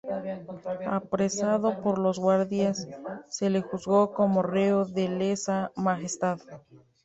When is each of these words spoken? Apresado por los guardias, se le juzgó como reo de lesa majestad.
Apresado 0.89 1.79
por 1.83 1.99
los 1.99 2.17
guardias, 2.17 2.87
se 3.29 3.51
le 3.51 3.61
juzgó 3.61 4.13
como 4.13 4.41
reo 4.41 4.83
de 4.85 5.07
lesa 5.09 5.71
majestad. 5.75 6.39